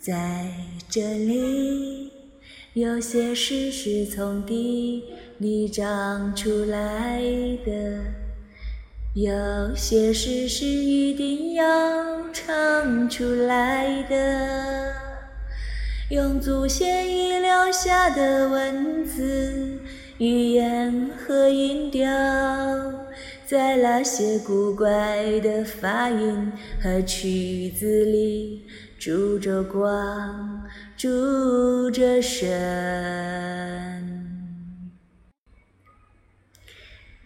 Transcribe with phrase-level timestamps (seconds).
[0.00, 0.46] 在
[0.88, 2.10] 这里，
[2.72, 5.04] 有些事是从地
[5.36, 7.20] 里长出来
[7.66, 8.00] 的，
[9.12, 14.94] 有些事是一定要唱出来的。
[16.08, 19.80] 用祖先遗留下的文字、
[20.16, 22.10] 语言和音调，
[23.50, 28.64] 在那些古怪的发音和曲子里。
[28.96, 30.62] 住着光，
[30.96, 32.48] 住着神，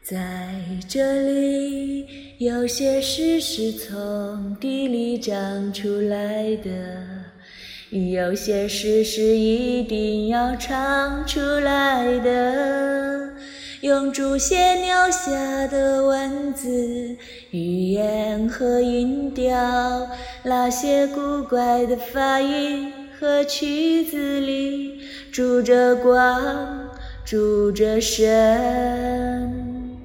[0.02, 0.54] 在
[0.88, 2.06] 这里，
[2.38, 6.70] 有些事是从地里长出来的，
[7.90, 13.13] 有些事是一定要唱出来的。
[13.94, 17.16] 用祖先留下的文字、
[17.52, 20.08] 语言和音调，
[20.42, 26.90] 那些古怪的发音和曲子里，住着光，
[27.24, 29.96] 住着神。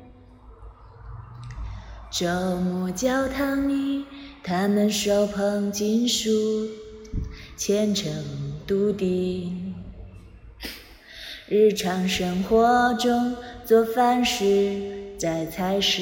[2.12, 4.06] 周末教堂里，
[4.44, 6.30] 他们手捧金属，
[7.58, 8.14] 虔诚
[8.68, 9.74] 笃定。
[11.52, 13.36] 日常生活中，
[13.70, 14.82] 做饭时、
[15.20, 16.02] 摘菜时、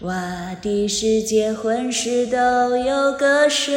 [0.00, 3.72] 挖地时、结婚时都有歌声。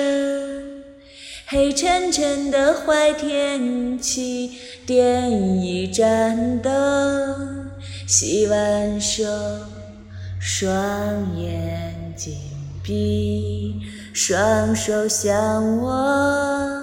[1.45, 4.51] 黑沉沉的坏天气，
[4.85, 7.71] 点一盏灯，
[8.05, 9.23] 洗完手，
[10.37, 12.35] 双眼紧
[12.83, 13.79] 闭，
[14.11, 16.80] 双手相握。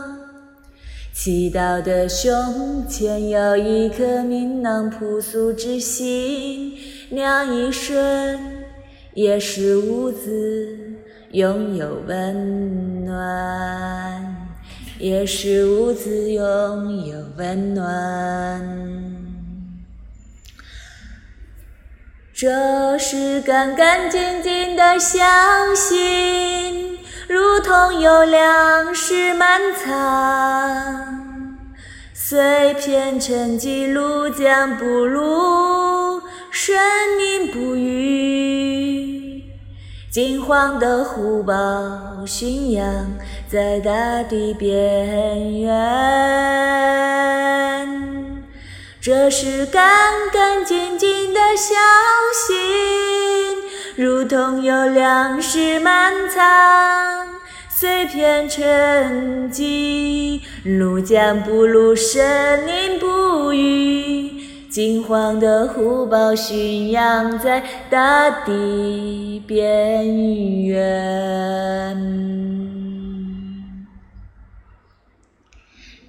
[1.29, 6.73] 祈祷的胸前有一颗明朗朴素之心，
[7.11, 8.41] 那一瞬
[9.13, 10.75] 也是屋子
[11.33, 14.49] 拥有温暖，
[14.99, 18.59] 也是屋子拥有温暖。
[22.33, 26.97] 这是干干净净的相信。
[27.29, 31.18] 如同有粮食满仓，
[32.31, 36.77] 碎片沉积，路江不露，生
[37.17, 39.45] 命不语。
[40.11, 41.55] 金黄的虎豹
[42.27, 42.85] 驯养
[43.51, 45.71] 在大地边缘，
[49.01, 51.79] 这是干干净净的相
[52.47, 52.55] 信，
[53.97, 57.18] 如同有粮食满仓。
[57.81, 64.33] 碎片沉积，路江不露，生灵不语。
[64.69, 70.77] 金黄的虎豹驯养在大地边缘，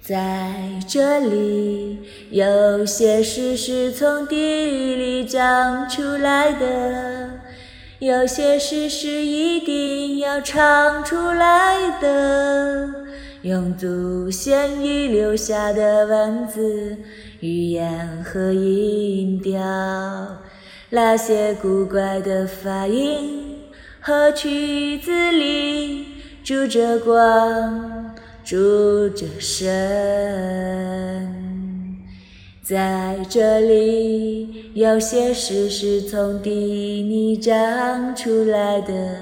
[0.00, 0.52] 在
[0.88, 2.00] 这里，
[2.30, 4.34] 有些事是从地
[4.96, 7.19] 里长出来的。
[8.00, 12.88] 有些事是一定要唱出来的，
[13.42, 16.96] 用祖先遗留下的文字、
[17.40, 19.60] 语言和音调，
[20.88, 23.58] 那些古怪的发音
[24.00, 26.06] 和曲子里，
[26.42, 29.68] 住着光，住着神。
[32.70, 36.52] 在这里，有些事是从地
[37.02, 39.16] 里长出来的，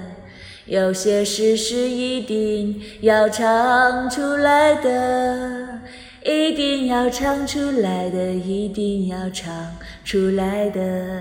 [0.66, 5.81] 有些事是一定要唱出来的，
[6.26, 9.50] 一定要唱出来的，一定要唱
[10.04, 11.16] 出来的，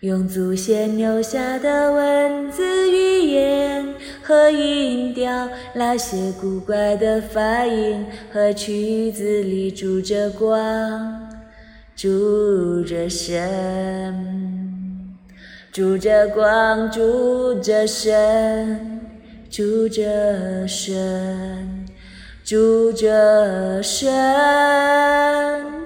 [0.00, 3.91] 用祖先留下的文字、语言。
[4.22, 11.28] 和音调，那些古怪的发音和曲子里住着光，
[11.96, 14.14] 住着神，
[15.72, 19.00] 住着光，住着神，
[19.50, 21.86] 住着神，
[22.44, 24.12] 住着神，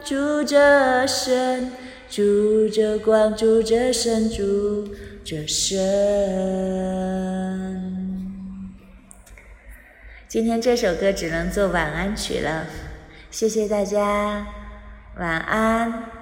[0.04, 1.70] 住着神，
[2.10, 4.86] 住着光，住着神，住
[5.24, 5.76] 着神。
[10.28, 12.66] 今天这首歌只能做晚安曲了，
[13.30, 14.46] 谢谢大家，
[15.16, 16.15] 晚安。